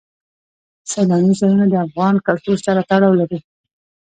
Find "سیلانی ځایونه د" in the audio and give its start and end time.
0.91-1.73